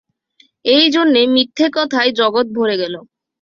এই 0.65 0.85
জন্যে 0.89 1.21
মিথ্যে 1.27 1.67
কথায় 1.77 2.11
জগৎ 2.19 2.47
ভরে 2.53 2.75
গেল। 2.77 2.95